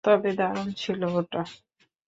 [0.03, 1.41] তবে দারুণ ছিলো ওটা।